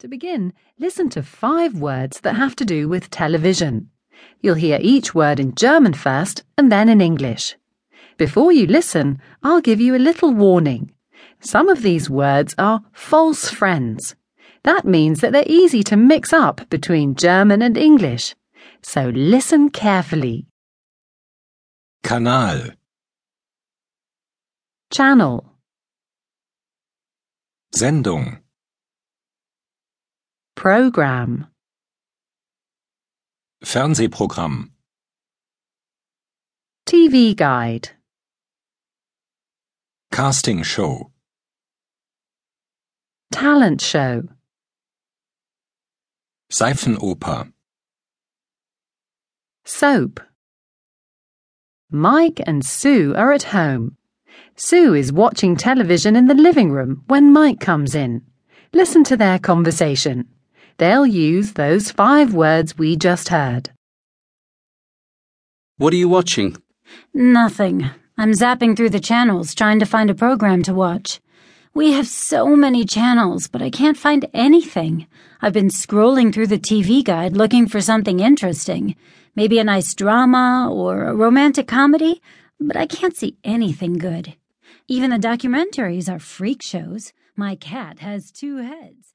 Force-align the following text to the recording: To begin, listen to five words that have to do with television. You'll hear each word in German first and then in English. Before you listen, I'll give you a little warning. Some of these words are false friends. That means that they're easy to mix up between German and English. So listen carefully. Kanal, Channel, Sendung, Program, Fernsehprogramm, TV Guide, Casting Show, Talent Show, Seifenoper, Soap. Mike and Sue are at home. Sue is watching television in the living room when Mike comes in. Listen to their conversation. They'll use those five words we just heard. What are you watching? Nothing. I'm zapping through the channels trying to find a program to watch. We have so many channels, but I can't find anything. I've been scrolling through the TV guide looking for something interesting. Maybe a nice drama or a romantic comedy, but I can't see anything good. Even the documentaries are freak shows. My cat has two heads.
To 0.00 0.06
begin, 0.06 0.52
listen 0.78 1.08
to 1.10 1.24
five 1.24 1.74
words 1.74 2.20
that 2.20 2.36
have 2.36 2.54
to 2.56 2.64
do 2.64 2.88
with 2.88 3.10
television. 3.10 3.90
You'll 4.40 4.54
hear 4.54 4.78
each 4.80 5.12
word 5.12 5.40
in 5.40 5.56
German 5.56 5.92
first 5.92 6.44
and 6.56 6.70
then 6.70 6.88
in 6.88 7.00
English. 7.00 7.56
Before 8.16 8.52
you 8.52 8.68
listen, 8.68 9.20
I'll 9.42 9.60
give 9.60 9.80
you 9.80 9.96
a 9.96 10.06
little 10.08 10.32
warning. 10.32 10.92
Some 11.40 11.68
of 11.68 11.82
these 11.82 12.08
words 12.08 12.54
are 12.58 12.84
false 12.92 13.50
friends. 13.50 14.14
That 14.62 14.84
means 14.84 15.20
that 15.20 15.32
they're 15.32 15.42
easy 15.46 15.82
to 15.84 15.96
mix 15.96 16.32
up 16.32 16.70
between 16.70 17.16
German 17.16 17.60
and 17.60 17.76
English. 17.76 18.36
So 18.82 19.08
listen 19.08 19.68
carefully. 19.68 20.46
Kanal, 22.04 22.72
Channel, 24.92 25.44
Sendung, 27.74 28.38
Program, 30.58 31.46
Fernsehprogramm, 33.64 34.70
TV 36.84 37.36
Guide, 37.36 37.90
Casting 40.10 40.64
Show, 40.64 41.12
Talent 43.30 43.80
Show, 43.80 44.24
Seifenoper, 46.50 47.52
Soap. 49.64 50.18
Mike 51.92 52.40
and 52.48 52.66
Sue 52.66 53.14
are 53.16 53.32
at 53.32 53.44
home. 53.44 53.96
Sue 54.56 54.94
is 54.94 55.12
watching 55.12 55.54
television 55.54 56.16
in 56.16 56.26
the 56.26 56.34
living 56.34 56.72
room 56.72 57.04
when 57.06 57.32
Mike 57.32 57.60
comes 57.60 57.94
in. 57.94 58.22
Listen 58.72 59.04
to 59.04 59.16
their 59.16 59.38
conversation. 59.38 60.26
They'll 60.78 61.06
use 61.06 61.54
those 61.54 61.90
five 61.90 62.32
words 62.32 62.78
we 62.78 62.96
just 62.96 63.30
heard. 63.30 63.70
What 65.76 65.92
are 65.92 65.96
you 65.96 66.08
watching? 66.08 66.56
Nothing. 67.12 67.90
I'm 68.16 68.30
zapping 68.30 68.76
through 68.76 68.90
the 68.90 69.00
channels 69.00 69.56
trying 69.56 69.80
to 69.80 69.86
find 69.86 70.08
a 70.08 70.14
program 70.14 70.62
to 70.64 70.74
watch. 70.74 71.20
We 71.74 71.92
have 71.92 72.06
so 72.06 72.54
many 72.54 72.84
channels, 72.84 73.48
but 73.48 73.60
I 73.60 73.70
can't 73.70 73.96
find 73.96 74.26
anything. 74.32 75.08
I've 75.42 75.52
been 75.52 75.68
scrolling 75.68 76.32
through 76.32 76.46
the 76.46 76.58
TV 76.58 77.02
guide 77.02 77.36
looking 77.36 77.66
for 77.66 77.80
something 77.80 78.20
interesting. 78.20 78.94
Maybe 79.34 79.58
a 79.58 79.64
nice 79.64 79.94
drama 79.94 80.68
or 80.72 81.06
a 81.06 81.14
romantic 81.14 81.66
comedy, 81.66 82.22
but 82.60 82.76
I 82.76 82.86
can't 82.86 83.16
see 83.16 83.36
anything 83.42 83.94
good. 83.98 84.36
Even 84.86 85.10
the 85.10 85.18
documentaries 85.18 86.08
are 86.12 86.20
freak 86.20 86.62
shows. 86.62 87.12
My 87.36 87.56
cat 87.56 87.98
has 87.98 88.30
two 88.30 88.58
heads. 88.58 89.14